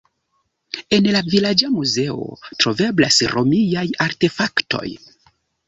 [0.97, 4.87] En la vilaĝa muzeo troveblas romiaj artefaktoj.